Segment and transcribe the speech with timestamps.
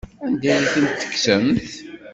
[0.25, 1.69] Anda ay tent-tkemsemt?